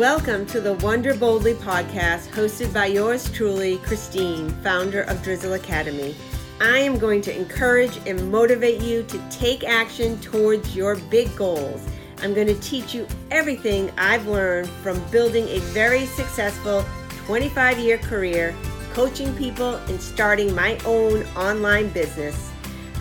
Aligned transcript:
Welcome 0.00 0.46
to 0.46 0.62
the 0.62 0.72
Wonder 0.76 1.12
Boldly 1.12 1.52
podcast, 1.52 2.28
hosted 2.28 2.72
by 2.72 2.86
yours 2.86 3.30
truly, 3.32 3.76
Christine, 3.76 4.48
founder 4.62 5.02
of 5.02 5.22
Drizzle 5.22 5.52
Academy. 5.52 6.16
I 6.58 6.78
am 6.78 6.98
going 6.98 7.20
to 7.20 7.36
encourage 7.36 7.98
and 8.06 8.32
motivate 8.32 8.80
you 8.80 9.02
to 9.02 9.22
take 9.28 9.62
action 9.62 10.18
towards 10.20 10.74
your 10.74 10.96
big 10.96 11.36
goals. 11.36 11.86
I'm 12.22 12.32
going 12.32 12.46
to 12.46 12.58
teach 12.60 12.94
you 12.94 13.06
everything 13.30 13.92
I've 13.98 14.26
learned 14.26 14.70
from 14.82 14.98
building 15.10 15.46
a 15.48 15.58
very 15.74 16.06
successful 16.06 16.82
25 17.26 17.78
year 17.78 17.98
career, 17.98 18.56
coaching 18.94 19.36
people, 19.36 19.74
and 19.74 20.00
starting 20.00 20.54
my 20.54 20.78
own 20.86 21.24
online 21.36 21.90
business. 21.90 22.50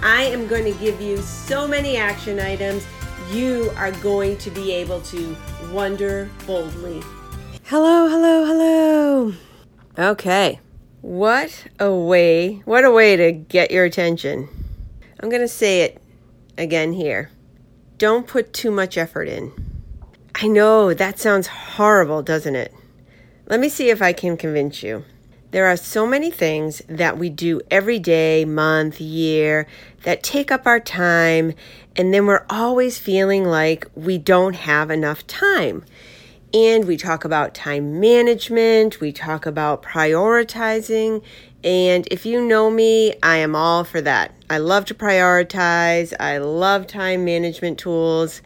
I 0.03 0.23
am 0.23 0.47
going 0.47 0.65
to 0.65 0.77
give 0.77 0.99
you 0.99 1.15
so 1.19 1.65
many 1.65 1.95
action 1.95 2.41
items 2.41 2.85
you 3.31 3.71
are 3.75 3.91
going 3.91 4.37
to 4.37 4.49
be 4.51 4.71
able 4.71 5.01
to 5.01 5.35
wonder 5.71 6.29
boldly. 6.45 7.01
Hello, 7.65 8.07
hello, 8.07 8.45
hello. 8.45 9.33
Okay. 9.97 10.59
What 11.01 11.67
a 11.79 11.93
way, 11.93 12.61
what 12.65 12.83
a 12.83 12.91
way 12.91 13.15
to 13.15 13.31
get 13.31 13.71
your 13.71 13.85
attention. 13.85 14.49
I'm 15.19 15.29
going 15.29 15.41
to 15.41 15.47
say 15.47 15.83
it 15.83 16.01
again 16.57 16.91
here. 16.91 17.31
Don't 17.97 18.27
put 18.27 18.51
too 18.51 18.69
much 18.69 18.97
effort 18.97 19.29
in. 19.29 19.53
I 20.35 20.47
know 20.47 20.93
that 20.93 21.19
sounds 21.19 21.47
horrible, 21.47 22.21
doesn't 22.21 22.55
it? 22.55 22.73
Let 23.47 23.59
me 23.59 23.69
see 23.69 23.89
if 23.89 24.01
I 24.01 24.13
can 24.13 24.35
convince 24.35 24.83
you. 24.83 25.05
There 25.51 25.65
are 25.65 25.77
so 25.77 26.05
many 26.05 26.29
things 26.29 26.83
that 26.87 27.17
we 27.17 27.31
do 27.31 27.59
every 27.71 27.97
day, 27.97 28.45
month, 28.45 29.01
year 29.01 29.65
that 30.03 30.21
take 30.21 30.51
up 30.51 30.67
our 30.67 30.79
time, 30.79 31.53
and 31.95 32.13
then 32.13 32.27
we're 32.27 32.45
always 32.51 32.99
feeling 32.99 33.45
like 33.45 33.87
we 33.95 34.19
don't 34.19 34.55
have 34.55 34.91
enough 34.91 35.25
time. 35.25 35.83
And 36.53 36.85
we 36.85 36.97
talk 36.97 37.25
about 37.25 37.55
time 37.55 37.99
management, 37.99 38.99
we 38.99 39.11
talk 39.11 39.47
about 39.47 39.81
prioritizing. 39.81 41.23
And 41.63 42.07
if 42.11 42.27
you 42.27 42.41
know 42.41 42.69
me, 42.69 43.15
I 43.23 43.37
am 43.37 43.55
all 43.55 43.83
for 43.83 44.01
that. 44.01 44.35
I 44.51 44.59
love 44.59 44.85
to 44.85 44.93
prioritize, 44.93 46.13
I 46.19 46.37
love 46.37 46.85
time 46.85 47.25
management 47.25 47.79
tools. 47.79 48.43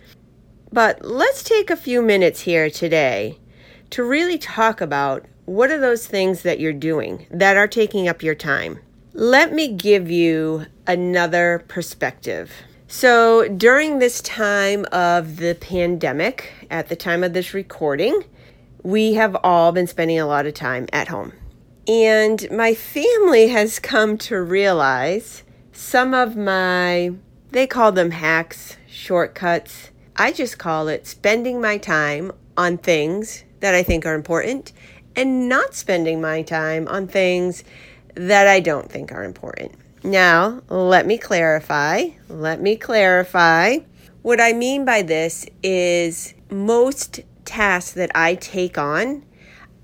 But 0.72 1.04
let's 1.04 1.44
take 1.44 1.70
a 1.70 1.76
few 1.76 2.02
minutes 2.02 2.42
here 2.42 2.70
today 2.70 3.40
to 3.90 4.04
really 4.04 4.38
talk 4.38 4.80
about 4.80 5.26
what 5.46 5.72
are 5.72 5.80
those 5.80 6.08
things 6.08 6.44
that 6.44 6.60
you're 6.60 6.74
doing 6.74 7.26
that 7.30 7.58
are 7.58 7.68
taking 7.68 8.08
up 8.08 8.24
your 8.24 8.36
time. 8.36 8.80
Let 9.14 9.54
me 9.54 9.68
give 9.68 10.10
you 10.10 10.66
another 10.88 11.64
perspective. 11.68 12.52
So, 12.88 13.48
during 13.48 14.00
this 14.00 14.22
time 14.22 14.86
of 14.92 15.38
the 15.38 15.56
pandemic, 15.56 16.52
at 16.70 16.90
the 16.90 16.96
time 16.96 17.24
of 17.24 17.34
this 17.34 17.54
recording, 17.54 18.24
we 18.84 19.14
have 19.14 19.36
all 19.44 19.72
been 19.72 19.88
spending 19.88 20.20
a 20.20 20.28
lot 20.28 20.46
of 20.46 20.54
time 20.54 20.88
at 20.94 21.08
home. 21.08 21.34
And 21.88 22.48
my 22.52 22.74
family 22.74 23.48
has 23.50 23.80
come 23.80 24.18
to 24.20 24.42
realize 24.42 25.44
some 25.72 26.14
of 26.14 26.36
my, 26.36 27.14
they 27.52 27.68
call 27.68 27.92
them 27.92 28.12
hacks, 28.12 28.78
shortcuts. 28.88 29.90
I 30.16 30.32
just 30.32 30.58
call 30.58 30.88
it 30.88 31.08
spending 31.08 31.60
my 31.60 31.78
time 31.78 32.32
on 32.56 32.78
things 32.78 33.44
that 33.60 33.74
I 33.74 33.82
think 33.82 34.06
are 34.06 34.14
important 34.14 34.72
and 35.16 35.48
not 35.48 35.76
spending 35.76 36.22
my 36.22 36.42
time 36.42 36.88
on 36.88 37.08
things 37.08 37.64
that 38.16 38.48
I 38.48 38.60
don't 38.60 38.90
think 38.90 39.12
are 39.12 39.24
important. 39.24 39.74
Now, 40.04 40.62
let 40.70 41.06
me 41.06 41.18
clarify. 41.18 42.10
Let 42.28 42.62
me 42.62 42.76
clarify. 42.76 43.78
What 44.22 44.42
I 44.42 44.54
mean 44.54 44.86
by 44.86 45.02
this 45.02 45.46
is 45.62 46.34
most 46.50 47.22
tasks 47.46 47.92
that 47.94 48.12
I 48.16 48.36
take 48.36 48.78
on, 48.78 49.24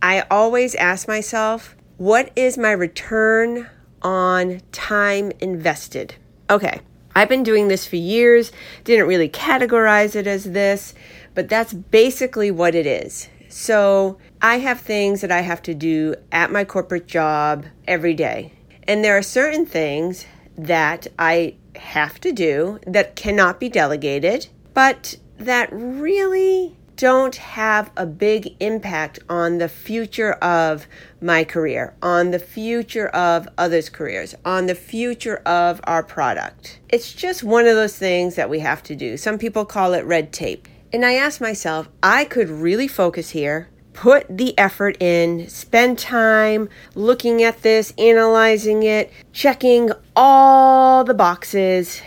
I 0.01 0.21
always 0.31 0.75
ask 0.75 1.07
myself, 1.07 1.75
what 1.97 2.31
is 2.35 2.57
my 2.57 2.71
return 2.71 3.69
on 4.01 4.61
time 4.71 5.31
invested? 5.39 6.15
Okay, 6.49 6.79
I've 7.15 7.29
been 7.29 7.43
doing 7.43 7.67
this 7.67 7.85
for 7.85 7.97
years, 7.97 8.51
didn't 8.85 9.07
really 9.07 9.29
categorize 9.29 10.15
it 10.15 10.25
as 10.25 10.45
this, 10.45 10.93
but 11.35 11.49
that's 11.49 11.73
basically 11.73 12.51
what 12.51 12.75
it 12.75 12.85
is. 12.85 13.27
So 13.49 14.17
I 14.41 14.59
have 14.59 14.79
things 14.79 15.19
that 15.19 15.31
I 15.31 15.41
have 15.41 15.61
to 15.63 15.73
do 15.73 16.15
at 16.31 16.49
my 16.49 16.63
corporate 16.63 17.07
job 17.07 17.65
every 17.85 18.13
day. 18.13 18.53
And 18.87 19.03
there 19.03 19.17
are 19.17 19.21
certain 19.21 19.65
things 19.65 20.25
that 20.57 21.07
I 21.17 21.55
have 21.75 22.21
to 22.21 22.31
do 22.31 22.79
that 22.87 23.17
cannot 23.17 23.59
be 23.59 23.67
delegated, 23.67 24.47
but 24.73 25.17
that 25.37 25.69
really 25.71 26.77
don't 26.95 27.35
have 27.35 27.91
a 27.97 28.05
big 28.05 28.55
impact 28.61 29.19
on 29.29 29.57
the 29.57 29.69
future 29.69 30.33
of 30.33 30.87
my 31.21 31.43
career, 31.43 31.93
on 32.01 32.31
the 32.31 32.39
future 32.39 33.07
of 33.09 33.47
others' 33.57 33.89
careers, 33.89 34.35
on 34.45 34.67
the 34.67 34.75
future 34.75 35.37
of 35.45 35.81
our 35.83 36.03
product. 36.03 36.79
It's 36.89 37.13
just 37.13 37.43
one 37.43 37.67
of 37.67 37.75
those 37.75 37.97
things 37.97 38.35
that 38.35 38.49
we 38.49 38.59
have 38.59 38.83
to 38.83 38.95
do. 38.95 39.17
Some 39.17 39.37
people 39.37 39.65
call 39.65 39.93
it 39.93 40.05
red 40.05 40.31
tape. 40.31 40.67
And 40.91 41.05
I 41.05 41.13
ask 41.13 41.39
myself, 41.39 41.89
I 42.01 42.25
could 42.25 42.49
really 42.49 42.87
focus 42.87 43.29
here 43.31 43.69
put 43.99 44.25
the 44.29 44.57
effort 44.57 44.95
in, 45.01 45.45
spend 45.49 45.99
time 45.99 46.69
looking 46.95 47.43
at 47.43 47.63
this, 47.63 47.93
analyzing 47.97 48.81
it, 48.81 49.11
checking 49.33 49.91
all 50.15 51.03
the 51.03 51.13
boxes, 51.13 52.01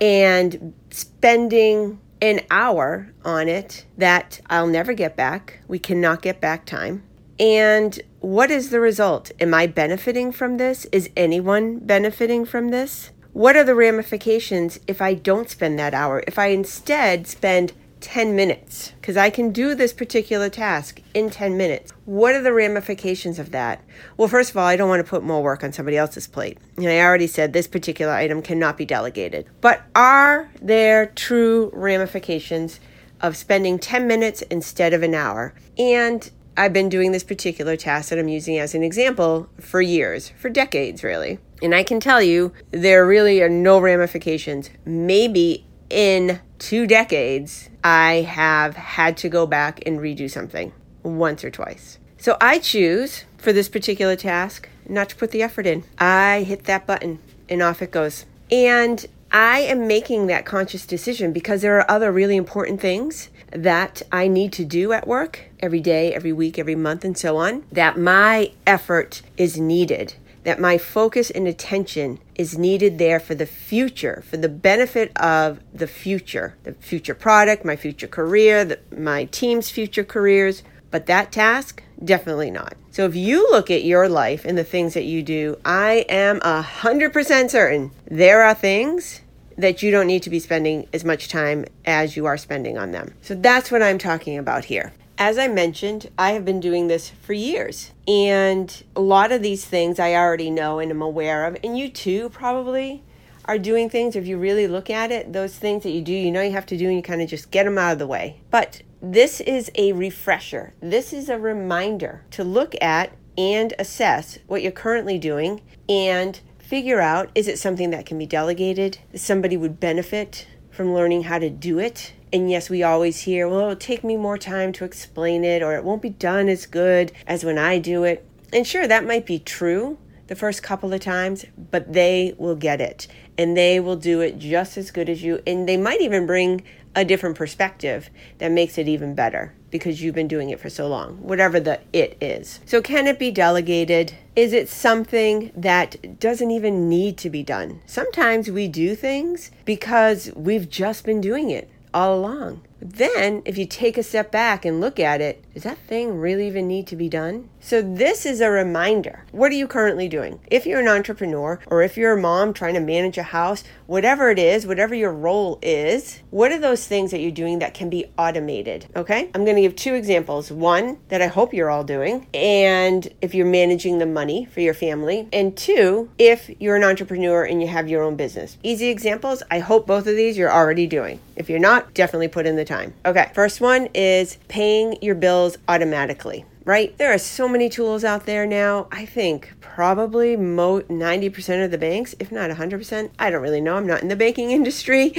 and 0.00 0.72
spending 0.88 2.00
an 2.22 2.40
hour 2.50 3.12
on 3.22 3.50
it 3.50 3.84
that 3.98 4.40
I'll 4.48 4.66
never 4.66 4.94
get 4.94 5.14
back. 5.14 5.60
We 5.68 5.78
cannot 5.78 6.22
get 6.22 6.40
back 6.40 6.64
time. 6.64 7.02
And 7.38 8.00
what 8.20 8.50
is 8.50 8.70
the 8.70 8.80
result? 8.80 9.30
Am 9.38 9.52
I 9.52 9.66
benefiting 9.66 10.32
from 10.32 10.56
this? 10.56 10.86
Is 10.86 11.10
anyone 11.18 11.80
benefiting 11.80 12.46
from 12.46 12.70
this? 12.70 13.10
What 13.34 13.56
are 13.56 13.64
the 13.64 13.74
ramifications 13.74 14.80
if 14.86 15.02
I 15.02 15.12
don't 15.12 15.50
spend 15.50 15.78
that 15.78 15.92
hour? 15.92 16.24
If 16.26 16.38
I 16.38 16.46
instead 16.46 17.26
spend 17.26 17.74
10 18.00 18.36
minutes 18.36 18.92
because 19.00 19.16
I 19.16 19.30
can 19.30 19.50
do 19.50 19.74
this 19.74 19.92
particular 19.92 20.48
task 20.48 21.00
in 21.14 21.30
10 21.30 21.56
minutes. 21.56 21.92
What 22.04 22.34
are 22.34 22.42
the 22.42 22.52
ramifications 22.52 23.38
of 23.38 23.50
that? 23.52 23.82
Well, 24.16 24.28
first 24.28 24.50
of 24.50 24.56
all, 24.56 24.66
I 24.66 24.76
don't 24.76 24.88
want 24.88 25.04
to 25.04 25.10
put 25.10 25.22
more 25.22 25.42
work 25.42 25.64
on 25.64 25.72
somebody 25.72 25.96
else's 25.96 26.26
plate. 26.26 26.58
And 26.76 26.86
I 26.86 27.00
already 27.00 27.26
said 27.26 27.52
this 27.52 27.66
particular 27.66 28.12
item 28.12 28.42
cannot 28.42 28.76
be 28.76 28.84
delegated. 28.84 29.46
But 29.60 29.82
are 29.94 30.50
there 30.60 31.06
true 31.06 31.70
ramifications 31.72 32.80
of 33.20 33.36
spending 33.36 33.78
10 33.78 34.06
minutes 34.06 34.42
instead 34.42 34.92
of 34.92 35.02
an 35.02 35.14
hour? 35.14 35.54
And 35.78 36.30
I've 36.56 36.72
been 36.72 36.88
doing 36.88 37.12
this 37.12 37.24
particular 37.24 37.76
task 37.76 38.08
that 38.08 38.18
I'm 38.18 38.28
using 38.28 38.58
as 38.58 38.74
an 38.74 38.82
example 38.82 39.48
for 39.60 39.82
years, 39.82 40.32
for 40.38 40.48
decades, 40.48 41.04
really. 41.04 41.38
And 41.62 41.74
I 41.74 41.82
can 41.82 42.00
tell 42.00 42.22
you, 42.22 42.52
there 42.70 43.06
really 43.06 43.42
are 43.42 43.48
no 43.48 43.78
ramifications. 43.78 44.70
Maybe 44.84 45.65
in 45.90 46.40
two 46.58 46.86
decades, 46.86 47.70
I 47.84 48.22
have 48.22 48.76
had 48.76 49.16
to 49.18 49.28
go 49.28 49.46
back 49.46 49.82
and 49.86 49.98
redo 50.00 50.30
something 50.30 50.72
once 51.02 51.44
or 51.44 51.50
twice. 51.50 51.98
So 52.18 52.36
I 52.40 52.58
choose 52.58 53.24
for 53.38 53.52
this 53.52 53.68
particular 53.68 54.16
task 54.16 54.68
not 54.88 55.08
to 55.10 55.16
put 55.16 55.30
the 55.30 55.42
effort 55.42 55.66
in. 55.66 55.84
I 55.98 56.42
hit 56.42 56.64
that 56.64 56.86
button 56.86 57.18
and 57.48 57.62
off 57.62 57.82
it 57.82 57.90
goes. 57.90 58.24
And 58.50 59.04
I 59.30 59.60
am 59.60 59.86
making 59.86 60.28
that 60.28 60.44
conscious 60.44 60.86
decision 60.86 61.32
because 61.32 61.62
there 61.62 61.78
are 61.78 61.90
other 61.90 62.10
really 62.12 62.36
important 62.36 62.80
things 62.80 63.28
that 63.50 64.02
I 64.10 64.28
need 64.28 64.52
to 64.54 64.64
do 64.64 64.92
at 64.92 65.06
work 65.06 65.50
every 65.60 65.80
day, 65.80 66.14
every 66.14 66.32
week, 66.32 66.58
every 66.58 66.74
month, 66.74 67.04
and 67.04 67.16
so 67.16 67.36
on, 67.36 67.64
that 67.72 67.98
my 67.98 68.52
effort 68.66 69.22
is 69.36 69.58
needed 69.58 70.14
that 70.46 70.60
my 70.60 70.78
focus 70.78 71.28
and 71.28 71.48
attention 71.48 72.20
is 72.36 72.56
needed 72.56 72.98
there 72.98 73.18
for 73.18 73.34
the 73.34 73.46
future, 73.46 74.22
for 74.30 74.36
the 74.36 74.48
benefit 74.48 75.10
of 75.16 75.58
the 75.74 75.88
future, 75.88 76.56
the 76.62 76.72
future 76.74 77.16
product, 77.16 77.64
my 77.64 77.74
future 77.74 78.06
career, 78.06 78.64
the, 78.64 78.78
my 78.96 79.24
team's 79.24 79.70
future 79.70 80.04
careers. 80.04 80.62
But 80.92 81.06
that 81.06 81.32
task, 81.32 81.82
definitely 82.02 82.52
not. 82.52 82.74
So 82.92 83.06
if 83.06 83.16
you 83.16 83.50
look 83.50 83.72
at 83.72 83.82
your 83.82 84.08
life 84.08 84.44
and 84.44 84.56
the 84.56 84.62
things 84.62 84.94
that 84.94 85.02
you 85.02 85.20
do, 85.24 85.58
I 85.64 86.06
am 86.08 86.40
a 86.44 86.62
hundred 86.62 87.12
percent 87.12 87.50
certain 87.50 87.90
there 88.08 88.44
are 88.44 88.54
things 88.54 89.22
that 89.58 89.82
you 89.82 89.90
don't 89.90 90.06
need 90.06 90.22
to 90.22 90.30
be 90.30 90.38
spending 90.38 90.88
as 90.92 91.04
much 91.04 91.28
time 91.28 91.64
as 91.84 92.16
you 92.16 92.26
are 92.26 92.36
spending 92.36 92.76
on 92.76 92.92
them. 92.92 93.14
So 93.22 93.34
that's 93.34 93.70
what 93.70 93.82
I'm 93.82 93.98
talking 93.98 94.38
about 94.38 94.66
here. 94.66 94.92
As 95.18 95.38
I 95.38 95.48
mentioned, 95.48 96.10
I 96.18 96.32
have 96.32 96.44
been 96.44 96.60
doing 96.60 96.88
this 96.88 97.08
for 97.08 97.32
years. 97.32 97.92
And 98.06 98.82
a 98.94 99.00
lot 99.00 99.32
of 99.32 99.42
these 99.42 99.64
things 99.64 99.98
I 99.98 100.12
already 100.14 100.50
know 100.50 100.78
and 100.78 100.90
am 100.90 101.00
aware 101.00 101.46
of. 101.46 101.56
And 101.64 101.78
you 101.78 101.88
too 101.88 102.28
probably 102.28 103.02
are 103.46 103.58
doing 103.58 103.88
things. 103.88 104.14
If 104.14 104.26
you 104.26 104.36
really 104.36 104.66
look 104.66 104.90
at 104.90 105.10
it, 105.10 105.32
those 105.32 105.56
things 105.56 105.84
that 105.84 105.90
you 105.90 106.02
do, 106.02 106.12
you 106.12 106.30
know 106.30 106.42
you 106.42 106.52
have 106.52 106.66
to 106.66 106.76
do, 106.76 106.88
and 106.88 106.96
you 106.96 107.02
kind 107.02 107.22
of 107.22 107.28
just 107.28 107.50
get 107.50 107.64
them 107.64 107.78
out 107.78 107.92
of 107.92 107.98
the 107.98 108.06
way. 108.06 108.40
But 108.50 108.82
this 109.00 109.40
is 109.40 109.70
a 109.74 109.92
refresher. 109.92 110.74
This 110.80 111.12
is 111.12 111.28
a 111.28 111.38
reminder 111.38 112.24
to 112.32 112.44
look 112.44 112.74
at 112.82 113.12
and 113.38 113.72
assess 113.78 114.38
what 114.46 114.62
you're 114.62 114.72
currently 114.72 115.18
doing 115.18 115.60
and 115.88 116.40
figure 116.66 117.00
out 117.00 117.30
is 117.36 117.46
it 117.46 117.60
something 117.60 117.90
that 117.90 118.04
can 118.04 118.18
be 118.18 118.26
delegated, 118.26 118.98
somebody 119.14 119.56
would 119.56 119.78
benefit 119.78 120.48
from 120.70 120.92
learning 120.92 121.22
how 121.22 121.38
to 121.38 121.48
do 121.48 121.78
it. 121.78 122.12
And 122.32 122.50
yes, 122.50 122.68
we 122.68 122.82
always 122.82 123.20
hear, 123.20 123.48
well, 123.48 123.60
it'll 123.60 123.76
take 123.76 124.02
me 124.02 124.16
more 124.16 124.36
time 124.36 124.72
to 124.72 124.84
explain 124.84 125.44
it, 125.44 125.62
or 125.62 125.76
it 125.76 125.84
won't 125.84 126.02
be 126.02 126.10
done 126.10 126.48
as 126.48 126.66
good 126.66 127.12
as 127.24 127.44
when 127.44 127.56
I 127.56 127.78
do 127.78 128.02
it. 128.02 128.26
And 128.52 128.66
sure, 128.66 128.88
that 128.88 129.06
might 129.06 129.24
be 129.24 129.38
true 129.38 129.98
the 130.26 130.34
first 130.34 130.64
couple 130.64 130.92
of 130.92 131.00
times, 131.00 131.46
but 131.56 131.92
they 131.92 132.34
will 132.36 132.56
get 132.56 132.80
it 132.80 133.06
and 133.38 133.56
they 133.56 133.78
will 133.78 133.96
do 133.96 134.20
it 134.20 134.38
just 134.38 134.76
as 134.76 134.90
good 134.90 135.08
as 135.08 135.22
you. 135.22 135.40
And 135.46 135.68
they 135.68 135.76
might 135.76 136.00
even 136.00 136.26
bring 136.26 136.64
a 136.96 137.04
different 137.04 137.36
perspective 137.36 138.10
that 138.38 138.50
makes 138.50 138.78
it 138.78 138.88
even 138.88 139.14
better 139.14 139.52
because 139.70 140.02
you've 140.02 140.14
been 140.14 140.26
doing 140.26 140.48
it 140.48 140.58
for 140.58 140.70
so 140.70 140.88
long, 140.88 141.18
whatever 141.22 141.60
the 141.60 141.78
it 141.92 142.16
is. 142.20 142.60
So, 142.64 142.80
can 142.80 143.06
it 143.06 143.18
be 143.18 143.30
delegated? 143.30 144.14
Is 144.34 144.54
it 144.54 144.68
something 144.68 145.52
that 145.54 146.18
doesn't 146.18 146.50
even 146.50 146.88
need 146.88 147.18
to 147.18 147.30
be 147.30 147.42
done? 147.42 147.82
Sometimes 147.86 148.50
we 148.50 148.66
do 148.66 148.96
things 148.96 149.50
because 149.66 150.32
we've 150.34 150.68
just 150.68 151.04
been 151.04 151.20
doing 151.20 151.50
it 151.50 151.70
all 151.92 152.18
along. 152.18 152.62
Then, 152.80 153.42
if 153.44 153.56
you 153.56 153.66
take 153.66 153.96
a 153.96 154.02
step 154.02 154.30
back 154.30 154.64
and 154.64 154.80
look 154.80 155.00
at 155.00 155.20
it, 155.20 155.42
does 155.54 155.62
that 155.62 155.78
thing 155.78 156.18
really 156.18 156.46
even 156.46 156.68
need 156.68 156.86
to 156.88 156.96
be 156.96 157.08
done? 157.08 157.48
So, 157.60 157.80
this 157.80 158.26
is 158.26 158.40
a 158.40 158.50
reminder. 158.50 159.24
What 159.32 159.50
are 159.50 159.56
you 159.56 159.66
currently 159.66 160.08
doing? 160.08 160.40
If 160.50 160.66
you're 160.66 160.80
an 160.80 160.88
entrepreneur 160.88 161.58
or 161.66 161.82
if 161.82 161.96
you're 161.96 162.12
a 162.12 162.20
mom 162.20 162.52
trying 162.52 162.74
to 162.74 162.80
manage 162.80 163.16
a 163.16 163.22
house, 163.22 163.64
whatever 163.86 164.30
it 164.30 164.38
is, 164.38 164.66
whatever 164.66 164.94
your 164.94 165.12
role 165.12 165.58
is, 165.62 166.20
what 166.30 166.52
are 166.52 166.60
those 166.60 166.86
things 166.86 167.10
that 167.10 167.20
you're 167.20 167.30
doing 167.30 167.58
that 167.60 167.72
can 167.72 167.88
be 167.88 168.06
automated? 168.18 168.86
Okay, 168.94 169.30
I'm 169.34 169.44
going 169.44 169.56
to 169.56 169.62
give 169.62 169.74
two 169.74 169.94
examples. 169.94 170.52
One 170.52 170.98
that 171.08 171.22
I 171.22 171.28
hope 171.28 171.54
you're 171.54 171.70
all 171.70 171.84
doing, 171.84 172.26
and 172.34 173.08
if 173.22 173.34
you're 173.34 173.46
managing 173.46 173.98
the 173.98 174.06
money 174.06 174.44
for 174.44 174.60
your 174.60 174.74
family, 174.74 175.28
and 175.32 175.56
two, 175.56 176.10
if 176.18 176.50
you're 176.60 176.76
an 176.76 176.84
entrepreneur 176.84 177.44
and 177.44 177.62
you 177.62 177.68
have 177.68 177.88
your 177.88 178.02
own 178.02 178.16
business. 178.16 178.58
Easy 178.62 178.88
examples. 178.88 179.42
I 179.50 179.60
hope 179.60 179.86
both 179.86 180.06
of 180.06 180.14
these 180.16 180.36
you're 180.36 180.52
already 180.52 180.86
doing. 180.86 181.20
If 181.36 181.48
you're 181.50 181.58
not, 181.58 181.94
definitely 181.94 182.28
put 182.28 182.46
in 182.46 182.56
the 182.56 182.64
time. 182.66 182.94
Okay, 183.04 183.30
first 183.34 183.60
one 183.60 183.88
is 183.94 184.38
paying 184.48 184.98
your 185.00 185.14
bills 185.14 185.56
automatically 185.68 186.44
right? 186.66 186.98
There 186.98 187.14
are 187.14 187.18
so 187.18 187.48
many 187.48 187.68
tools 187.68 188.04
out 188.04 188.26
there 188.26 188.44
now. 188.44 188.88
I 188.90 189.06
think 189.06 189.54
probably 189.60 190.36
mo- 190.36 190.80
90% 190.82 191.64
of 191.64 191.70
the 191.70 191.78
banks, 191.78 192.14
if 192.18 192.32
not 192.32 192.50
100%, 192.50 193.10
I 193.18 193.30
don't 193.30 193.40
really 193.40 193.60
know. 193.60 193.76
I'm 193.76 193.86
not 193.86 194.02
in 194.02 194.08
the 194.08 194.16
banking 194.16 194.50
industry, 194.60 195.14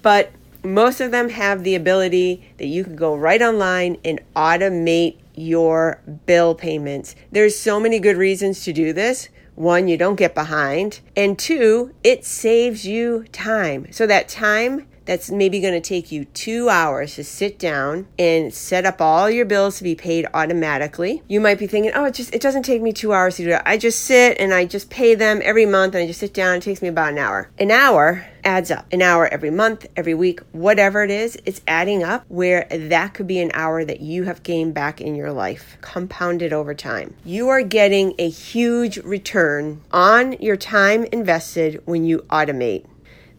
but 0.00 0.30
most 0.62 1.00
of 1.00 1.10
them 1.10 1.28
have 1.30 1.64
the 1.64 1.74
ability 1.74 2.48
that 2.58 2.66
you 2.66 2.84
can 2.84 2.94
go 2.94 3.16
right 3.16 3.42
online 3.42 3.98
and 4.04 4.20
automate 4.36 5.16
your 5.34 6.00
bill 6.26 6.54
payments. 6.54 7.16
There's 7.32 7.58
so 7.58 7.80
many 7.80 7.98
good 7.98 8.16
reasons 8.16 8.62
to 8.64 8.72
do 8.72 8.92
this. 8.92 9.28
One, 9.56 9.88
you 9.88 9.96
don't 9.96 10.16
get 10.16 10.34
behind, 10.34 11.00
and 11.16 11.38
two, 11.38 11.94
it 12.02 12.24
saves 12.24 12.86
you 12.86 13.24
time. 13.32 13.92
So 13.92 14.06
that 14.06 14.28
time 14.28 14.86
that's 15.04 15.30
maybe 15.30 15.60
going 15.60 15.74
to 15.74 15.80
take 15.80 16.12
you 16.12 16.24
two 16.26 16.68
hours 16.68 17.14
to 17.16 17.24
sit 17.24 17.58
down 17.58 18.06
and 18.18 18.52
set 18.52 18.86
up 18.86 19.00
all 19.00 19.30
your 19.30 19.44
bills 19.44 19.78
to 19.78 19.84
be 19.84 19.94
paid 19.94 20.26
automatically. 20.34 21.22
You 21.28 21.40
might 21.40 21.58
be 21.58 21.66
thinking, 21.66 21.92
oh, 21.94 22.04
it 22.06 22.14
just 22.14 22.34
it 22.34 22.40
doesn't 22.40 22.64
take 22.64 22.82
me 22.82 22.92
two 22.92 23.12
hours 23.12 23.36
to 23.36 23.44
do 23.44 23.50
it. 23.50 23.62
I 23.64 23.76
just 23.76 24.02
sit 24.02 24.38
and 24.38 24.52
I 24.52 24.64
just 24.64 24.90
pay 24.90 25.14
them 25.14 25.40
every 25.44 25.66
month 25.66 25.94
and 25.94 26.04
I 26.04 26.06
just 26.06 26.20
sit 26.20 26.34
down. 26.34 26.56
It 26.56 26.62
takes 26.62 26.82
me 26.82 26.88
about 26.88 27.12
an 27.12 27.18
hour. 27.18 27.50
An 27.58 27.70
hour 27.70 28.26
adds 28.44 28.70
up. 28.70 28.86
An 28.92 29.02
hour 29.02 29.26
every 29.26 29.50
month, 29.50 29.86
every 29.96 30.14
week, 30.14 30.40
whatever 30.52 31.02
it 31.02 31.10
is, 31.10 31.38
it's 31.44 31.60
adding 31.66 32.02
up 32.02 32.24
where 32.28 32.66
that 32.70 33.14
could 33.14 33.26
be 33.26 33.40
an 33.40 33.50
hour 33.54 33.84
that 33.84 34.00
you 34.00 34.24
have 34.24 34.42
gained 34.42 34.74
back 34.74 35.00
in 35.00 35.14
your 35.14 35.32
life, 35.32 35.76
compounded 35.80 36.52
over 36.52 36.74
time. 36.74 37.14
You 37.24 37.48
are 37.48 37.62
getting 37.62 38.14
a 38.18 38.28
huge 38.28 38.98
return 38.98 39.80
on 39.92 40.32
your 40.34 40.56
time 40.56 41.04
invested 41.04 41.82
when 41.84 42.04
you 42.04 42.18
automate. 42.30 42.86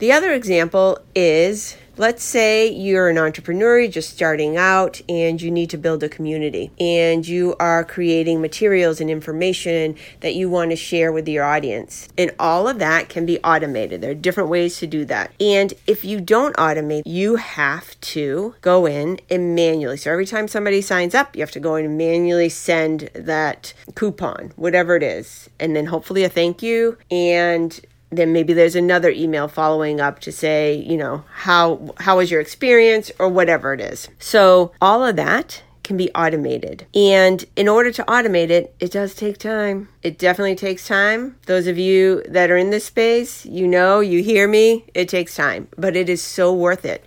The 0.03 0.11
other 0.11 0.33
example 0.33 0.99
is 1.15 1.77
let's 1.95 2.25
say 2.25 2.69
you're 2.69 3.07
an 3.07 3.17
entrepreneur, 3.17 3.79
you're 3.79 3.89
just 3.89 4.09
starting 4.09 4.57
out, 4.57 4.99
and 5.07 5.41
you 5.41 5.49
need 5.49 5.69
to 5.69 5.77
build 5.77 6.03
a 6.03 6.09
community, 6.09 6.71
and 6.77 7.25
you 7.25 7.55
are 7.57 7.85
creating 7.85 8.41
materials 8.41 8.99
and 8.99 9.09
information 9.09 9.95
that 10.19 10.35
you 10.35 10.49
want 10.49 10.71
to 10.71 10.75
share 10.75 11.13
with 11.13 11.29
your 11.29 11.45
audience. 11.45 12.09
And 12.17 12.31
all 12.37 12.67
of 12.67 12.79
that 12.79 13.07
can 13.07 13.25
be 13.25 13.39
automated. 13.45 14.01
There 14.01 14.11
are 14.11 14.13
different 14.13 14.49
ways 14.49 14.77
to 14.79 14.87
do 14.87 15.05
that. 15.05 15.31
And 15.39 15.73
if 15.87 16.03
you 16.03 16.19
don't 16.19 16.53
automate, 16.57 17.03
you 17.05 17.37
have 17.37 17.97
to 18.01 18.55
go 18.59 18.85
in 18.85 19.21
and 19.29 19.55
manually. 19.55 19.95
So 19.95 20.11
every 20.11 20.25
time 20.25 20.49
somebody 20.49 20.81
signs 20.81 21.15
up, 21.15 21.33
you 21.33 21.41
have 21.41 21.51
to 21.51 21.61
go 21.61 21.77
in 21.77 21.85
and 21.85 21.97
manually 21.97 22.49
send 22.49 23.09
that 23.13 23.73
coupon, 23.95 24.51
whatever 24.57 24.97
it 24.97 25.03
is, 25.03 25.49
and 25.61 25.73
then 25.77 25.85
hopefully 25.85 26.25
a 26.25 26.29
thank 26.29 26.61
you 26.61 26.97
and 27.09 27.79
then 28.17 28.33
maybe 28.33 28.53
there's 28.53 28.75
another 28.75 29.09
email 29.09 29.47
following 29.47 29.99
up 29.99 30.19
to 30.19 30.31
say, 30.31 30.75
you 30.75 30.97
know, 30.97 31.23
how 31.31 31.93
how 31.99 32.17
was 32.17 32.31
your 32.31 32.41
experience 32.41 33.11
or 33.19 33.29
whatever 33.29 33.73
it 33.73 33.81
is. 33.81 34.09
So 34.19 34.71
all 34.81 35.03
of 35.03 35.15
that 35.15 35.63
can 35.83 35.97
be 35.97 36.09
automated. 36.15 36.87
And 36.95 37.43
in 37.55 37.67
order 37.67 37.91
to 37.91 38.03
automate 38.03 38.49
it, 38.49 38.73
it 38.79 38.91
does 38.91 39.13
take 39.13 39.37
time. 39.37 39.89
It 40.01 40.17
definitely 40.17 40.55
takes 40.55 40.87
time. 40.87 41.37
Those 41.45 41.67
of 41.67 41.77
you 41.77 42.23
that 42.29 42.49
are 42.49 42.57
in 42.57 42.69
this 42.69 42.85
space, 42.85 43.45
you 43.45 43.67
know, 43.67 43.99
you 43.99 44.23
hear 44.23 44.47
me, 44.47 44.85
it 44.93 45.09
takes 45.09 45.35
time, 45.35 45.67
but 45.77 45.95
it 45.95 46.09
is 46.09 46.21
so 46.21 46.53
worth 46.53 46.85
it. 46.85 47.03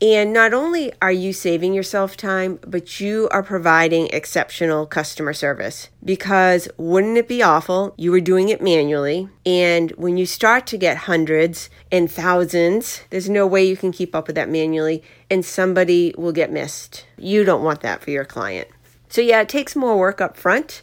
And 0.00 0.34
not 0.34 0.52
only 0.52 0.92
are 1.00 1.12
you 1.12 1.32
saving 1.32 1.72
yourself 1.72 2.18
time, 2.18 2.58
but 2.66 3.00
you 3.00 3.30
are 3.30 3.42
providing 3.42 4.08
exceptional 4.08 4.84
customer 4.84 5.32
service. 5.32 5.88
Because 6.04 6.68
wouldn't 6.76 7.16
it 7.16 7.26
be 7.26 7.42
awful? 7.42 7.94
You 7.96 8.10
were 8.10 8.20
doing 8.20 8.50
it 8.50 8.60
manually. 8.60 9.30
And 9.46 9.92
when 9.92 10.18
you 10.18 10.26
start 10.26 10.66
to 10.66 10.76
get 10.76 10.98
hundreds 10.98 11.70
and 11.90 12.12
thousands, 12.12 13.04
there's 13.08 13.30
no 13.30 13.46
way 13.46 13.64
you 13.64 13.76
can 13.76 13.90
keep 13.90 14.14
up 14.14 14.26
with 14.26 14.36
that 14.36 14.50
manually, 14.50 15.02
and 15.30 15.42
somebody 15.42 16.14
will 16.18 16.32
get 16.32 16.52
missed. 16.52 17.06
You 17.16 17.44
don't 17.44 17.64
want 17.64 17.80
that 17.80 18.02
for 18.02 18.10
your 18.10 18.26
client. 18.26 18.68
So, 19.08 19.22
yeah, 19.22 19.40
it 19.40 19.48
takes 19.48 19.74
more 19.74 19.98
work 19.98 20.20
up 20.20 20.36
front, 20.36 20.82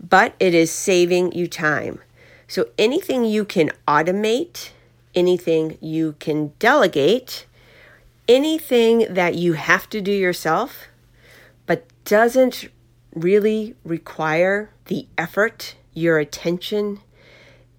but 0.00 0.34
it 0.40 0.54
is 0.54 0.72
saving 0.72 1.32
you 1.32 1.46
time. 1.46 2.00
So, 2.48 2.70
anything 2.76 3.24
you 3.24 3.44
can 3.44 3.70
automate, 3.86 4.70
anything 5.14 5.78
you 5.80 6.16
can 6.18 6.52
delegate, 6.58 7.46
anything 8.30 9.06
that 9.10 9.34
you 9.34 9.54
have 9.54 9.90
to 9.90 10.00
do 10.00 10.12
yourself, 10.12 10.86
but 11.66 11.84
doesn't 12.04 12.68
really 13.12 13.74
require 13.84 14.70
the 14.86 15.08
effort, 15.18 15.74
your 15.92 16.20
attention, 16.20 17.00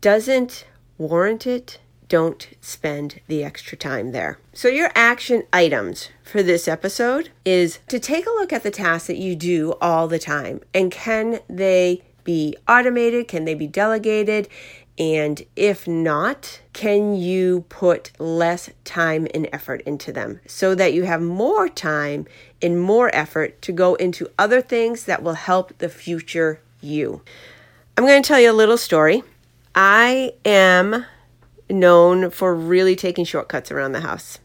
doesn't 0.02 0.68
warrant 0.98 1.48
it, 1.48 1.80
don't 2.10 2.50
spend 2.60 3.22
the 3.28 3.42
extra 3.42 3.78
time 3.78 4.12
there. 4.12 4.38
So, 4.52 4.68
your 4.68 4.92
action 4.94 5.44
items 5.54 6.10
for 6.22 6.44
this 6.44 6.68
episode 6.68 7.30
is 7.46 7.80
to 7.88 8.00
take 8.00 8.26
a 8.26 8.32
look 8.32 8.52
at 8.52 8.64
the 8.64 8.72
tasks 8.72 9.08
that 9.08 9.18
you 9.18 9.38
do 9.38 9.76
all 9.80 10.10
the 10.10 10.20
time 10.20 10.60
and 10.74 10.92
can 10.92 11.40
they 11.50 12.04
be 12.24 12.56
automated? 12.68 13.28
Can 13.28 13.46
they 13.46 13.56
be 13.56 13.68
delegated? 13.68 14.48
And 14.98 15.42
if 15.56 15.88
not, 15.88 16.62
can 16.74 17.16
you 17.16 17.66
put 17.70 18.12
less 18.20 18.70
time 18.84 19.28
and 19.34 19.48
effort 19.52 19.82
into 19.82 20.12
them 20.12 20.42
so 20.46 20.76
that 20.76 20.94
you 20.94 21.04
have 21.04 21.22
more 21.22 21.70
time 21.70 22.28
and 22.62 22.80
more 22.80 23.10
effort 23.16 23.62
to 23.64 23.72
go 23.72 23.96
into 23.96 24.30
other 24.38 24.62
things 24.62 25.06
that 25.06 25.24
will 25.24 25.34
help 25.34 25.78
the 25.78 25.90
future 25.90 26.60
you? 26.82 27.22
I'm 27.98 28.06
going 28.06 28.22
to 28.22 28.28
tell 28.28 28.40
you 28.40 28.52
a 28.52 28.54
little 28.54 28.78
story. 28.78 29.24
I 29.74 30.34
am 30.46 31.06
known 31.70 32.30
for 32.30 32.54
really 32.54 32.96
taking 32.96 33.26
shortcuts 33.26 33.72
around 33.72 33.94
the 33.94 34.02
house. 34.02 34.40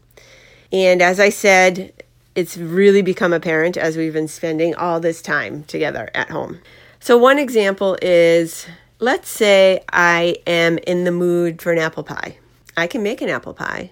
And 0.71 1.01
as 1.01 1.19
I 1.19 1.29
said, 1.29 1.93
it's 2.35 2.57
really 2.57 3.01
become 3.01 3.33
apparent 3.33 3.77
as 3.77 3.97
we've 3.97 4.13
been 4.13 4.27
spending 4.27 4.75
all 4.75 4.99
this 4.99 5.21
time 5.21 5.63
together 5.63 6.09
at 6.13 6.29
home. 6.29 6.59
So, 6.99 7.17
one 7.17 7.39
example 7.39 7.97
is 8.01 8.67
Let's 8.99 9.29
say 9.29 9.83
I 9.93 10.37
am 10.47 10.79
in 10.79 11.03
the 11.03 11.11
mood 11.11 11.61
for 11.61 11.71
an 11.71 11.77
apple 11.77 12.03
pie. 12.03 12.39
I 12.75 12.87
can 12.87 13.03
make 13.03 13.21
an 13.21 13.29
apple 13.29 13.53
pie, 13.53 13.91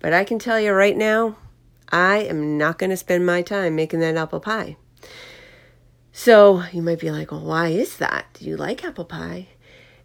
but 0.00 0.12
I 0.12 0.24
can 0.24 0.38
tell 0.38 0.60
you 0.60 0.72
right 0.72 0.96
now, 0.96 1.38
I 1.90 2.18
am 2.18 2.58
not 2.58 2.78
going 2.78 2.90
to 2.90 2.96
spend 2.98 3.24
my 3.24 3.40
time 3.40 3.74
making 3.74 4.00
that 4.00 4.18
apple 4.18 4.40
pie. 4.40 4.76
So 6.12 6.62
you 6.72 6.82
might 6.82 7.00
be 7.00 7.10
like, 7.10 7.30
well, 7.30 7.40
why 7.40 7.68
is 7.68 7.96
that? 7.96 8.26
Do 8.34 8.44
you 8.44 8.58
like 8.58 8.84
apple 8.84 9.06
pie? 9.06 9.48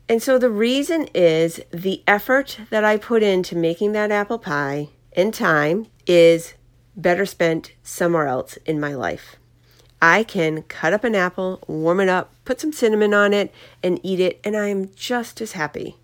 And 0.08 0.24
so 0.24 0.38
the 0.38 0.50
reason 0.50 1.10
is 1.13 1.60
the 1.72 2.01
effort 2.08 2.60
that 2.70 2.86
I 2.86 2.96
put 2.96 3.24
into 3.24 3.58
making 3.58 3.92
that 3.92 4.10
apple 4.10 4.39
pie 4.39 4.88
in 5.12 5.34
time 5.34 5.88
is 6.08 6.53
better 6.96 7.25
spent 7.25 7.74
somewhere 7.84 8.27
else 8.27 8.58
in 8.65 8.80
my 8.80 8.94
life. 8.94 9.36
I 10.03 10.24
can 10.24 10.63
cut 10.63 10.91
up 10.91 11.05
an 11.05 11.15
apple, 11.15 11.63
warm 11.65 12.01
it 12.01 12.10
up, 12.10 12.33
put 12.43 12.60
some 12.60 12.74
cinnamon 12.74 13.13
on 13.13 13.31
it, 13.31 13.53
and 13.81 14.01
eat 14.03 14.19
it, 14.19 14.38
and 14.43 14.57
I 14.57 14.67
am 14.67 14.93
just 14.95 15.39
as 15.39 15.53
happy. 15.53 15.95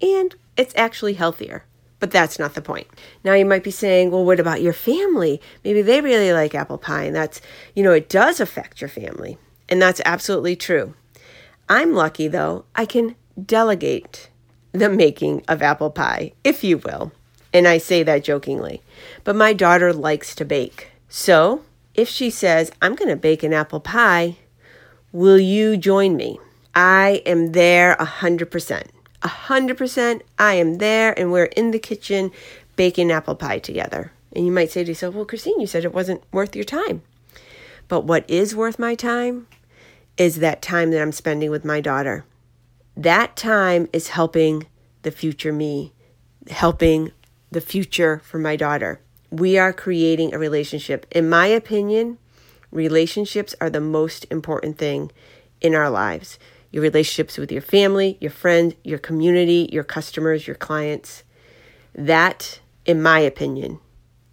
And 0.00 0.36
it's 0.56 0.72
actually 0.76 1.14
healthier. 1.14 1.64
But 1.98 2.12
that's 2.12 2.38
not 2.38 2.54
the 2.54 2.62
point. 2.62 2.86
Now 3.24 3.32
you 3.34 3.44
might 3.44 3.64
be 3.64 3.72
saying, 3.72 4.12
well, 4.12 4.24
what 4.24 4.38
about 4.38 4.62
your 4.62 4.72
family? 4.72 5.40
Maybe 5.64 5.82
they 5.82 6.00
really 6.00 6.32
like 6.32 6.54
apple 6.54 6.78
pie, 6.78 7.02
and 7.02 7.16
that's, 7.16 7.40
you 7.74 7.82
know, 7.82 7.90
it 7.90 8.08
does 8.08 8.38
affect 8.38 8.80
your 8.80 8.88
family. 8.88 9.38
And 9.68 9.82
that's 9.82 10.00
absolutely 10.04 10.54
true. 10.54 10.94
I'm 11.68 11.94
lucky, 11.94 12.28
though, 12.28 12.64
I 12.76 12.86
can 12.86 13.16
delegate 13.44 14.30
the 14.70 14.88
making 14.88 15.42
of 15.48 15.62
apple 15.62 15.90
pie, 15.90 16.30
if 16.44 16.62
you 16.62 16.78
will. 16.78 17.10
And 17.52 17.66
I 17.66 17.78
say 17.78 18.04
that 18.04 18.22
jokingly. 18.22 18.82
but 19.24 19.34
my 19.34 19.52
daughter 19.52 19.92
likes 19.92 20.36
to 20.36 20.44
bake. 20.44 20.92
So 21.08 21.64
if 21.98 22.08
she 22.08 22.30
says, 22.30 22.70
I'm 22.80 22.94
going 22.94 23.08
to 23.08 23.16
bake 23.16 23.42
an 23.42 23.52
apple 23.52 23.80
pie, 23.80 24.36
will 25.10 25.40
you 25.40 25.76
join 25.76 26.16
me? 26.16 26.38
I 26.72 27.22
am 27.26 27.50
there 27.50 27.94
a 27.94 28.06
100%. 28.06 28.86
A 29.20 29.28
100%, 29.28 30.22
I 30.38 30.54
am 30.54 30.78
there, 30.78 31.18
and 31.18 31.32
we're 31.32 31.46
in 31.46 31.72
the 31.72 31.80
kitchen 31.80 32.30
baking 32.76 33.10
apple 33.10 33.34
pie 33.34 33.58
together. 33.58 34.12
And 34.32 34.46
you 34.46 34.52
might 34.52 34.70
say 34.70 34.84
to 34.84 34.90
yourself, 34.92 35.16
Well, 35.16 35.24
Christine, 35.24 35.58
you 35.58 35.66
said 35.66 35.84
it 35.84 35.92
wasn't 35.92 36.22
worth 36.30 36.54
your 36.54 36.64
time. 36.64 37.02
But 37.88 38.04
what 38.04 38.24
is 38.30 38.54
worth 38.54 38.78
my 38.78 38.94
time 38.94 39.48
is 40.16 40.36
that 40.36 40.62
time 40.62 40.92
that 40.92 41.02
I'm 41.02 41.10
spending 41.10 41.50
with 41.50 41.64
my 41.64 41.80
daughter. 41.80 42.24
That 42.96 43.34
time 43.34 43.88
is 43.92 44.10
helping 44.10 44.68
the 45.02 45.10
future 45.10 45.52
me, 45.52 45.92
helping 46.48 47.10
the 47.50 47.60
future 47.60 48.20
for 48.24 48.38
my 48.38 48.54
daughter. 48.54 49.00
We 49.30 49.58
are 49.58 49.72
creating 49.72 50.32
a 50.32 50.38
relationship. 50.38 51.06
In 51.10 51.28
my 51.28 51.46
opinion, 51.46 52.18
relationships 52.70 53.54
are 53.60 53.70
the 53.70 53.80
most 53.80 54.26
important 54.30 54.78
thing 54.78 55.10
in 55.60 55.74
our 55.74 55.90
lives. 55.90 56.38
Your 56.70 56.82
relationships 56.82 57.38
with 57.38 57.52
your 57.52 57.62
family, 57.62 58.16
your 58.20 58.30
friends, 58.30 58.74
your 58.84 58.98
community, 58.98 59.68
your 59.72 59.84
customers, 59.84 60.46
your 60.46 60.56
clients. 60.56 61.24
That, 61.94 62.60
in 62.84 63.02
my 63.02 63.20
opinion, 63.20 63.80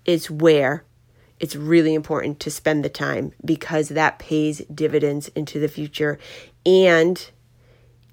is 0.05 0.29
where 0.29 0.85
it's 1.39 1.55
really 1.55 1.93
important 1.93 2.39
to 2.41 2.51
spend 2.51 2.85
the 2.85 2.89
time 2.89 3.33
because 3.43 3.89
that 3.89 4.19
pays 4.19 4.59
dividends 4.73 5.27
into 5.29 5.59
the 5.59 5.67
future 5.67 6.17
and 6.65 7.29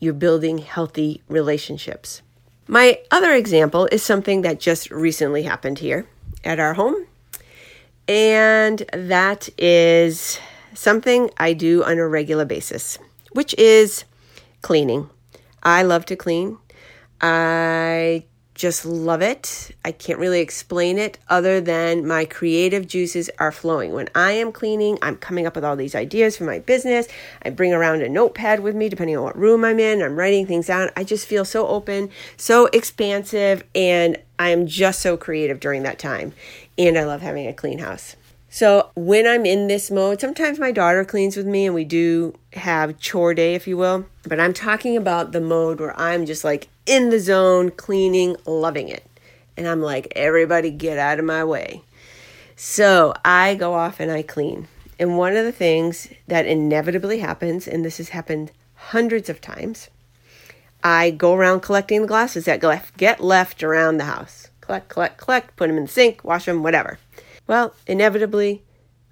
you're 0.01 0.13
building 0.13 0.59
healthy 0.59 1.23
relationships. 1.29 2.23
My 2.67 3.01
other 3.11 3.33
example 3.33 3.89
is 3.93 4.03
something 4.03 4.43
that 4.43 4.59
just 4.59 4.91
recently 4.91 5.45
happened 5.45 5.79
here 5.79 6.07
at 6.45 6.59
our 6.59 6.75
home, 6.75 7.07
and 8.09 8.85
that 8.93 9.49
is 9.59 10.39
something 10.75 11.31
I 11.37 11.53
do 11.53 11.85
on 11.85 11.99
a 11.99 12.09
regular 12.09 12.45
basis, 12.45 12.99
which 13.33 13.55
is 13.59 14.05
cleaning. 14.61 15.09
I 15.63 15.83
love 15.83 16.05
to 16.07 16.17
clean. 16.17 16.59
I 17.21 18.25
just 18.63 18.87
love 18.87 19.23
it. 19.23 19.73
I 19.85 19.91
can't 19.91 20.21
really 20.21 20.39
explain 20.39 20.97
it 20.97 21.19
other 21.29 21.61
than 21.61 22.07
my 22.07 22.25
creative 22.25 22.87
juices 22.87 23.29
are 23.41 23.51
flowing. 23.51 23.93
When 23.93 24.09
I 24.15 24.31
am 24.33 24.53
cleaning, 24.53 25.01
I'm 25.03 25.17
coming 25.17 25.49
up 25.49 25.57
with 25.57 25.65
all 25.65 25.75
these 25.75 25.97
ideas 25.97 26.37
for 26.37 26.45
my 26.45 26.61
business. 26.61 27.09
I 27.45 27.51
bring 27.51 27.73
around 27.73 28.03
a 28.03 28.09
notepad 28.09 28.61
with 28.61 28.77
me, 28.77 28.89
depending 28.89 29.17
on 29.17 29.25
what 29.25 29.37
room 29.37 29.65
I'm 29.65 29.81
in. 29.81 30.01
I'm 30.01 30.15
writing 30.15 30.47
things 30.47 30.69
down. 30.69 30.91
I 30.97 31.03
just 31.03 31.27
feel 31.27 31.45
so 31.45 31.67
open, 31.67 32.11
so 32.37 32.67
expansive, 32.67 33.65
and 33.75 34.17
I'm 34.39 34.69
just 34.69 35.01
so 35.01 35.17
creative 35.17 35.59
during 35.59 35.83
that 35.83 35.99
time. 35.99 36.33
And 36.79 36.97
I 36.97 37.03
love 37.03 37.21
having 37.21 37.49
a 37.49 37.53
clean 37.53 37.81
house. 37.81 38.15
So 38.55 38.91
when 38.95 39.27
I'm 39.27 39.47
in 39.47 39.67
this 39.67 39.91
mode, 39.91 40.21
sometimes 40.21 40.59
my 40.59 40.73
daughter 40.73 41.07
cleans 41.07 41.39
with 41.39 41.47
me 41.47 41.65
and 41.65 41.75
we 41.75 41.87
do 41.87 42.35
have 42.53 42.99
chore 42.99 43.33
day, 43.33 43.55
if 43.55 43.67
you 43.67 43.79
will. 43.79 44.05
But 44.25 44.41
I'm 44.41 44.53
talking 44.53 44.95
about 44.95 45.33
the 45.33 45.41
mode 45.41 45.81
where 45.81 45.99
I'm 45.99 46.27
just 46.27 46.45
like 46.45 46.69
in 46.85 47.09
the 47.09 47.19
zone, 47.19 47.71
cleaning, 47.71 48.37
loving 48.45 48.91
it. 48.91 49.07
And 49.57 49.67
I'm 49.67 49.81
like, 49.81 50.13
everybody 50.15 50.71
get 50.71 50.99
out 50.99 51.19
of 51.19 51.25
my 51.25 51.43
way. 51.43 51.81
So 52.55 53.15
I 53.25 53.55
go 53.55 53.73
off 53.73 54.01
and 54.01 54.13
I 54.13 54.21
clean. 54.21 54.69
And 54.99 55.17
one 55.17 55.35
of 55.35 55.47
the 55.47 55.51
things 55.51 56.09
that 56.27 56.45
inevitably 56.45 57.21
happens, 57.21 57.67
and 57.67 57.83
this 57.83 57.97
has 57.97 58.11
happened 58.11 58.53
hundreds 58.75 59.31
of 59.31 59.41
times, 59.41 59.89
I 60.85 61.11
go 61.11 61.33
around 61.33 61.61
collecting 61.61 62.03
the 62.03 62.07
glasses 62.07 62.45
that 62.45 62.61
get 62.99 63.19
left 63.19 63.63
around 63.63 63.97
the 63.97 64.05
house. 64.05 64.51
Collect, 64.61 64.91
collect, 64.91 65.17
collect, 65.17 65.57
put 65.57 65.69
them 65.69 65.79
in 65.79 65.85
the 65.85 65.91
sink, 65.91 66.23
wash 66.23 66.45
them, 66.45 66.63
whatever. 66.63 66.99
Well, 67.53 67.75
inevitably, 67.87 68.63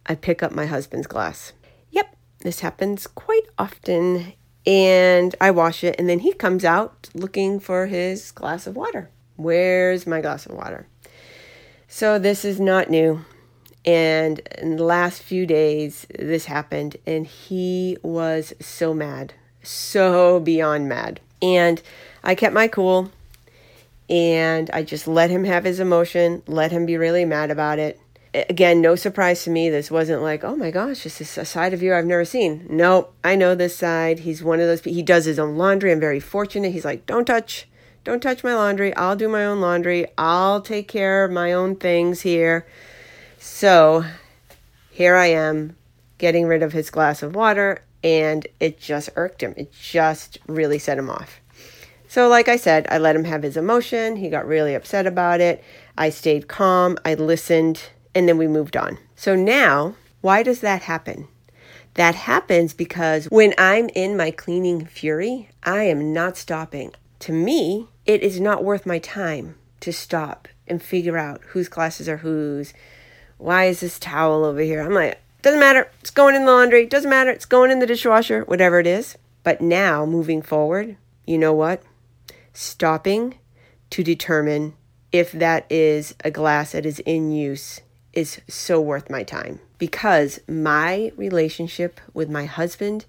I 0.06 0.14
pick 0.14 0.42
up 0.42 0.50
my 0.50 0.64
husband's 0.64 1.06
glass. 1.06 1.52
Yep, 1.90 2.16
this 2.38 2.60
happens 2.60 3.06
quite 3.06 3.42
often. 3.58 4.32
And 4.66 5.36
I 5.42 5.50
wash 5.50 5.84
it, 5.84 5.94
and 5.98 6.08
then 6.08 6.20
he 6.20 6.32
comes 6.32 6.64
out 6.64 7.10
looking 7.12 7.60
for 7.60 7.84
his 7.84 8.32
glass 8.32 8.66
of 8.66 8.76
water. 8.76 9.10
Where's 9.36 10.06
my 10.06 10.22
glass 10.22 10.46
of 10.46 10.52
water? 10.52 10.86
So, 11.86 12.18
this 12.18 12.46
is 12.46 12.58
not 12.58 12.88
new. 12.88 13.26
And 13.84 14.38
in 14.56 14.76
the 14.76 14.84
last 14.84 15.20
few 15.22 15.44
days, 15.44 16.06
this 16.18 16.46
happened, 16.46 16.96
and 17.06 17.26
he 17.26 17.98
was 18.02 18.54
so 18.58 18.94
mad, 18.94 19.34
so 19.62 20.40
beyond 20.40 20.88
mad. 20.88 21.20
And 21.42 21.82
I 22.24 22.34
kept 22.34 22.54
my 22.54 22.68
cool, 22.68 23.12
and 24.08 24.70
I 24.70 24.82
just 24.82 25.06
let 25.06 25.28
him 25.28 25.44
have 25.44 25.64
his 25.64 25.78
emotion, 25.78 26.42
let 26.46 26.72
him 26.72 26.86
be 26.86 26.96
really 26.96 27.26
mad 27.26 27.50
about 27.50 27.78
it 27.78 28.00
again, 28.34 28.80
no 28.80 28.94
surprise 28.96 29.44
to 29.44 29.50
me. 29.50 29.70
This 29.70 29.90
wasn't 29.90 30.22
like, 30.22 30.44
oh 30.44 30.56
my 30.56 30.70
gosh, 30.70 31.02
this 31.02 31.20
is 31.20 31.36
a 31.38 31.44
side 31.44 31.74
of 31.74 31.82
you 31.82 31.94
I've 31.94 32.06
never 32.06 32.24
seen. 32.24 32.66
Nope, 32.68 33.14
I 33.24 33.36
know 33.36 33.54
this 33.54 33.76
side. 33.76 34.20
He's 34.20 34.42
one 34.42 34.60
of 34.60 34.66
those. 34.66 34.82
He 34.82 35.02
does 35.02 35.24
his 35.24 35.38
own 35.38 35.56
laundry. 35.56 35.92
I'm 35.92 36.00
very 36.00 36.20
fortunate. 36.20 36.72
He's 36.72 36.84
like, 36.84 37.06
don't 37.06 37.26
touch, 37.26 37.66
don't 38.04 38.22
touch 38.22 38.44
my 38.44 38.54
laundry. 38.54 38.94
I'll 38.96 39.16
do 39.16 39.28
my 39.28 39.44
own 39.44 39.60
laundry. 39.60 40.06
I'll 40.16 40.60
take 40.60 40.88
care 40.88 41.24
of 41.24 41.32
my 41.32 41.52
own 41.52 41.76
things 41.76 42.20
here. 42.20 42.66
So 43.38 44.04
here 44.90 45.16
I 45.16 45.26
am 45.26 45.76
getting 46.18 46.46
rid 46.46 46.62
of 46.62 46.72
his 46.72 46.90
glass 46.90 47.22
of 47.22 47.34
water, 47.34 47.82
and 48.04 48.46
it 48.60 48.78
just 48.78 49.08
irked 49.16 49.42
him. 49.42 49.54
It 49.56 49.72
just 49.72 50.38
really 50.46 50.78
set 50.78 50.98
him 50.98 51.08
off. 51.08 51.40
So, 52.06 52.28
like 52.28 52.48
I 52.48 52.56
said, 52.56 52.86
I 52.90 52.98
let 52.98 53.16
him 53.16 53.24
have 53.24 53.42
his 53.42 53.56
emotion. 53.56 54.16
He 54.16 54.28
got 54.28 54.46
really 54.46 54.74
upset 54.74 55.06
about 55.06 55.40
it. 55.40 55.62
I 55.96 56.10
stayed 56.10 56.48
calm. 56.48 56.98
I 57.04 57.14
listened 57.14 57.82
and 58.14 58.28
then 58.28 58.38
we 58.38 58.46
moved 58.46 58.76
on. 58.76 58.98
So 59.16 59.34
now, 59.34 59.94
why 60.20 60.42
does 60.42 60.60
that 60.60 60.82
happen? 60.82 61.28
That 61.94 62.14
happens 62.14 62.72
because 62.72 63.26
when 63.26 63.54
I'm 63.58 63.88
in 63.90 64.16
my 64.16 64.30
cleaning 64.30 64.86
fury, 64.86 65.50
I 65.62 65.84
am 65.84 66.12
not 66.12 66.36
stopping. 66.36 66.92
To 67.20 67.32
me, 67.32 67.88
it 68.06 68.22
is 68.22 68.40
not 68.40 68.64
worth 68.64 68.86
my 68.86 68.98
time 68.98 69.56
to 69.80 69.92
stop 69.92 70.48
and 70.66 70.82
figure 70.82 71.18
out 71.18 71.42
whose 71.48 71.68
glasses 71.68 72.08
are 72.08 72.18
whose. 72.18 72.72
Why 73.38 73.64
is 73.64 73.80
this 73.80 73.98
towel 73.98 74.44
over 74.44 74.60
here? 74.60 74.80
I'm 74.80 74.94
like, 74.94 75.20
doesn't 75.42 75.60
matter. 75.60 75.90
It's 76.00 76.10
going 76.10 76.34
in 76.34 76.44
the 76.44 76.52
laundry. 76.52 76.86
Doesn't 76.86 77.10
matter. 77.10 77.30
It's 77.30 77.46
going 77.46 77.70
in 77.70 77.78
the 77.78 77.86
dishwasher, 77.86 78.44
whatever 78.44 78.78
it 78.78 78.86
is. 78.86 79.16
But 79.42 79.60
now, 79.60 80.04
moving 80.04 80.42
forward, 80.42 80.96
you 81.26 81.38
know 81.38 81.54
what? 81.54 81.82
Stopping 82.52 83.38
to 83.90 84.04
determine 84.04 84.74
if 85.12 85.32
that 85.32 85.66
is 85.70 86.14
a 86.24 86.30
glass 86.30 86.72
that 86.72 86.86
is 86.86 87.00
in 87.00 87.32
use 87.32 87.80
is 88.12 88.40
so 88.48 88.80
worth 88.80 89.10
my 89.10 89.22
time 89.22 89.60
because 89.78 90.40
my 90.48 91.12
relationship 91.16 92.00
with 92.12 92.28
my 92.28 92.44
husband 92.44 93.06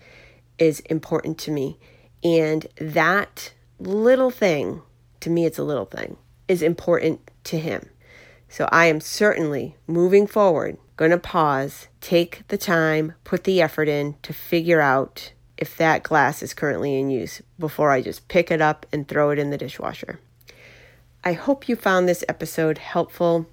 is 0.58 0.80
important 0.82 1.38
to 1.40 1.52
me. 1.52 1.78
And 2.24 2.68
that 2.78 3.54
little 3.80 4.30
thing, 4.30 4.82
to 5.22 5.30
me, 5.30 5.46
it's 5.46 5.58
a 5.58 5.64
little 5.64 5.86
thing, 5.86 6.18
is 6.48 6.62
important 6.62 7.20
to 7.46 7.58
him. 7.60 7.90
So 8.48 8.68
I 8.72 8.86
am 8.86 9.00
certainly 9.00 9.76
moving 9.88 10.28
forward, 10.28 10.78
going 10.98 11.12
to 11.12 11.18
pause, 11.18 11.88
take 12.00 12.48
the 12.50 12.58
time, 12.58 13.14
put 13.24 13.44
the 13.44 13.62
effort 13.62 13.88
in 13.88 14.16
to 14.24 14.34
figure 14.34 14.82
out 14.82 15.32
if 15.58 15.78
that 15.78 16.04
glass 16.04 16.44
is 16.44 16.54
currently 16.54 17.00
in 17.00 17.10
use 17.10 17.42
before 17.58 17.92
I 17.92 18.02
just 18.02 18.28
pick 18.28 18.52
it 18.52 18.62
up 18.62 18.86
and 18.92 19.08
throw 19.08 19.30
it 19.30 19.40
in 19.40 19.52
the 19.52 19.58
dishwasher. 19.58 20.20
I 21.24 21.34
hope 21.34 21.70
you 21.70 21.76
found 21.76 22.10
this 22.10 22.24
episode 22.28 22.80
helpful 22.80 23.48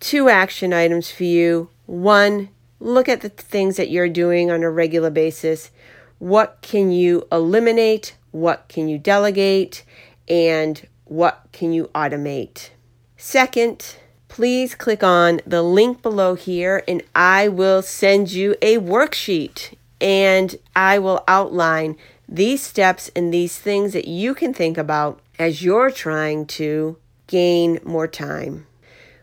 two 0.00 0.28
action 0.28 0.72
items 0.72 1.10
for 1.10 1.24
you. 1.24 1.70
One, 1.86 2.48
look 2.80 3.08
at 3.08 3.20
the 3.20 3.28
things 3.28 3.76
that 3.76 3.90
you're 3.90 4.08
doing 4.08 4.50
on 4.50 4.62
a 4.62 4.70
regular 4.70 5.10
basis. 5.10 5.70
What 6.18 6.58
can 6.62 6.90
you 6.90 7.26
eliminate? 7.30 8.16
What 8.30 8.68
can 8.68 8.88
you 8.88 8.98
delegate? 8.98 9.84
And 10.28 10.86
what 11.04 11.46
can 11.52 11.72
you 11.72 11.90
automate? 11.94 12.70
Second, 13.16 13.96
please 14.28 14.74
click 14.74 15.02
on 15.02 15.40
the 15.46 15.62
link 15.62 16.02
below 16.02 16.34
here 16.34 16.82
and 16.86 17.02
I 17.14 17.48
will 17.48 17.82
send 17.82 18.32
you 18.32 18.56
a 18.60 18.78
worksheet 18.78 19.74
and 20.00 20.56
I 20.74 20.98
will 20.98 21.24
outline 21.26 21.96
these 22.28 22.62
steps 22.62 23.10
and 23.14 23.32
these 23.32 23.58
things 23.58 23.92
that 23.92 24.08
you 24.08 24.34
can 24.34 24.52
think 24.52 24.76
about 24.76 25.20
as 25.38 25.62
you're 25.62 25.90
trying 25.90 26.46
to 26.46 26.98
gain 27.26 27.78
more 27.84 28.08
time. 28.08 28.66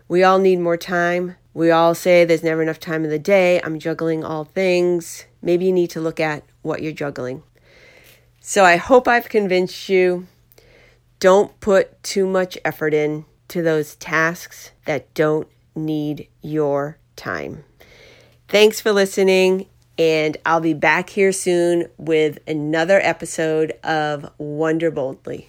We 0.08 0.22
all 0.22 0.38
need 0.38 0.60
more 0.60 0.76
time. 0.76 1.36
We 1.54 1.70
all 1.70 1.94
say 1.94 2.24
there's 2.24 2.42
never 2.42 2.62
enough 2.62 2.80
time 2.80 3.04
in 3.04 3.10
the 3.10 3.18
day. 3.18 3.60
I'm 3.62 3.78
juggling 3.78 4.24
all 4.24 4.44
things. 4.44 5.24
Maybe 5.40 5.66
you 5.66 5.72
need 5.72 5.90
to 5.90 6.00
look 6.00 6.20
at 6.20 6.42
what 6.62 6.82
you're 6.82 6.92
juggling. 6.92 7.42
So 8.40 8.64
I 8.64 8.76
hope 8.76 9.08
I've 9.08 9.28
convinced 9.28 9.88
you. 9.88 10.26
Don't 11.20 11.58
put 11.60 12.02
too 12.02 12.26
much 12.26 12.58
effort 12.64 12.92
in 12.92 13.24
to 13.48 13.62
those 13.62 13.94
tasks 13.94 14.72
that 14.84 15.14
don't 15.14 15.48
need 15.74 16.28
your 16.42 16.98
time. 17.16 17.64
Thanks 18.48 18.80
for 18.80 18.92
listening, 18.92 19.66
and 19.98 20.36
I'll 20.44 20.60
be 20.60 20.74
back 20.74 21.10
here 21.10 21.32
soon 21.32 21.86
with 21.96 22.38
another 22.46 23.00
episode 23.00 23.72
of 23.82 24.30
Wonder 24.38 24.90
Boldly. 24.90 25.48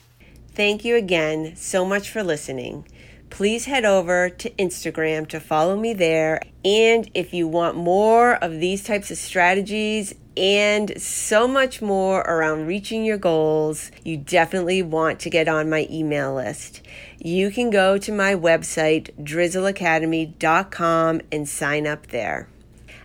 Thank 0.53 0.85
you 0.85 0.95
again 0.95 1.55
so 1.57 1.83
much 1.83 2.09
for 2.09 2.23
listening. 2.23 2.87
Please 3.29 3.65
head 3.65 3.85
over 3.85 4.29
to 4.29 4.49
Instagram 4.51 5.27
to 5.29 5.39
follow 5.39 5.77
me 5.77 5.93
there. 5.93 6.41
And 6.63 7.09
if 7.13 7.33
you 7.33 7.47
want 7.47 7.75
more 7.75 8.35
of 8.35 8.59
these 8.59 8.83
types 8.83 9.11
of 9.11 9.17
strategies 9.17 10.13
and 10.37 11.01
so 11.01 11.47
much 11.47 11.81
more 11.81 12.21
around 12.21 12.67
reaching 12.67 13.05
your 13.05 13.17
goals, 13.17 13.91
you 14.03 14.17
definitely 14.17 14.81
want 14.81 15.19
to 15.21 15.29
get 15.29 15.47
on 15.47 15.69
my 15.69 15.87
email 15.89 16.35
list. 16.35 16.81
You 17.19 17.51
can 17.51 17.69
go 17.69 17.97
to 17.97 18.11
my 18.11 18.35
website, 18.35 19.11
drizzleacademy.com, 19.23 21.21
and 21.31 21.47
sign 21.47 21.87
up 21.87 22.07
there. 22.07 22.49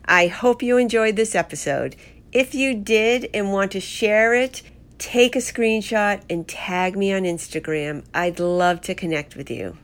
I 0.05 0.27
hope 0.27 0.63
you 0.63 0.77
enjoyed 0.77 1.17
this 1.17 1.35
episode. 1.35 1.97
If 2.33 2.55
you 2.55 2.75
did 2.75 3.29
and 3.33 3.53
want 3.53 3.73
to 3.73 3.81
share 3.81 4.35
it, 4.35 4.63
take 4.99 5.35
a 5.37 5.41
screenshot 5.41 6.23
and 6.29 6.47
tag 6.49 6.97
me 6.97 7.13
on 7.13 7.23
Instagram. 7.23 8.05
I'd 8.13 8.41
love 8.41 8.81
to 8.83 8.95
connect 8.95 9.37
with 9.37 9.51
you. 9.51 9.77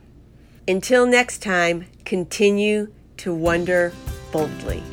Until 0.69 1.05
next 1.05 1.41
time, 1.41 1.85
continue 2.03 2.91
to 3.17 3.33
wonder 3.33 3.93
boldly. 4.33 4.83